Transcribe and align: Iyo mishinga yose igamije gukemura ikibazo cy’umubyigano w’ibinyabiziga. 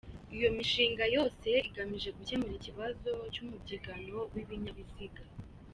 Iyo 0.35 0.49
mishinga 0.57 1.03
yose 1.15 1.49
igamije 1.67 2.09
gukemura 2.17 2.53
ikibazo 2.57 3.09
cy’umubyigano 3.33 4.13
w’ibinyabiziga. 4.33 5.21